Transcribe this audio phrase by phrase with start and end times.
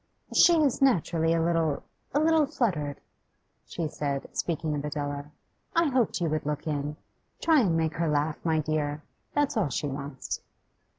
[0.33, 2.99] 'She is naturally a little a little fluttered,'
[3.67, 5.25] she said, speaking of Adela.
[5.75, 6.95] 'I hoped you would look in.
[7.39, 9.03] Try and make her laugh, my dear;
[9.35, 10.41] that's all she wants.